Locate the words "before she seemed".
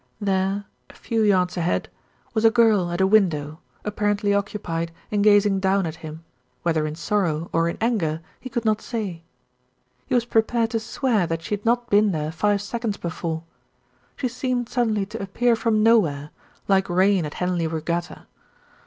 12.99-14.69